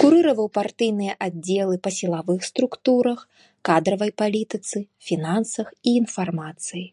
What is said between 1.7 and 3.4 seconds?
па сілавых структурах,